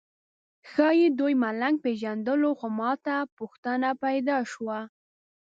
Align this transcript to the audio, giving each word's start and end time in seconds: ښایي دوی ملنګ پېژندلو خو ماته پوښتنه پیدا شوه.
ښایي 0.71 1.07
دوی 1.19 1.33
ملنګ 1.43 1.75
پېژندلو 1.83 2.49
خو 2.59 2.67
ماته 2.79 3.15
پوښتنه 3.37 3.89
پیدا 4.03 4.37
شوه. 4.51 4.79